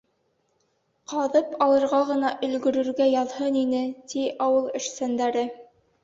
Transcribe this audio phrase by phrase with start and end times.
[1.11, 3.81] Ҡаҙып алырға ғына өлгөрөргә яҙһын ине,
[4.13, 5.45] ти ауыл эшсәндәре.